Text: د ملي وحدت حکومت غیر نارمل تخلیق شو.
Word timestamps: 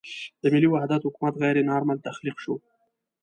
د 0.41 0.43
ملي 0.53 0.67
وحدت 0.69 1.01
حکومت 1.07 1.33
غیر 1.41 1.57
نارمل 1.69 1.97
تخلیق 2.07 2.37
شو. 2.43 2.53